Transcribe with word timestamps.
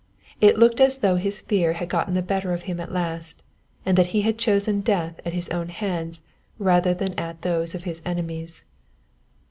It 0.41 0.57
looked 0.57 0.81
as 0.81 0.97
though 0.97 1.15
his 1.17 1.43
fear 1.43 1.73
had 1.73 1.87
got 1.87 2.11
the 2.11 2.23
better 2.23 2.53
of 2.53 2.63
him 2.63 2.79
at 2.79 2.91
last, 2.91 3.43
and 3.85 3.95
that 3.99 4.07
he 4.17 4.23
had 4.23 4.39
chosen 4.39 4.81
death 4.81 5.19
at 5.27 5.33
his 5.33 5.47
own 5.49 5.69
hands 5.69 6.23
rather 6.57 6.95
than 6.95 7.13
at 7.19 7.43
those 7.43 7.75
of 7.75 7.83
his 7.83 8.01
enemies. 8.03 8.65